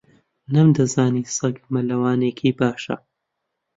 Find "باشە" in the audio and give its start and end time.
2.59-2.95